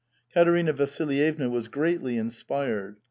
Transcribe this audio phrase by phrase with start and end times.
[0.33, 2.97] Katerina Vasilyevna was greatly inspired.